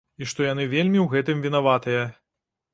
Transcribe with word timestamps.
І 0.25 0.27
што 0.29 0.47
яны 0.47 0.65
вельмі 0.71 0.99
ў 1.03 1.05
гэтым 1.13 1.45
вінаватыя. 1.45 2.03